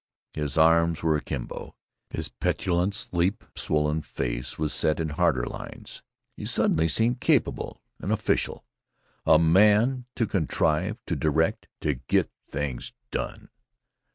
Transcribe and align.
His 0.33 0.57
arms 0.57 1.03
were 1.03 1.15
akimbo. 1.15 1.75
His 2.09 2.27
petulant, 2.27 2.95
sleep 2.95 3.43
swollen 3.55 4.01
face 4.01 4.57
was 4.57 4.73
set 4.73 4.99
in 4.99 5.09
harder 5.09 5.45
lines. 5.45 6.01
He 6.35 6.45
suddenly 6.47 6.87
seemed 6.87 7.19
capable, 7.21 7.83
an 7.99 8.09
official, 8.09 8.65
a 9.27 9.37
man 9.37 10.05
to 10.15 10.25
contrive, 10.25 10.97
to 11.05 11.15
direct, 11.15 11.67
to 11.81 11.93
get 11.93 12.31
things 12.49 12.93
done. 13.11 13.49